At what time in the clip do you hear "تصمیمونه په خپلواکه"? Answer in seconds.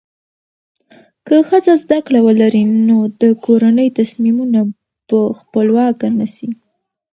3.99-6.07